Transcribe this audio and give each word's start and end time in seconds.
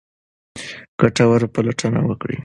ګټوره 0.99 1.47
پلټنه 1.53 1.99
وکړئ. 2.09 2.37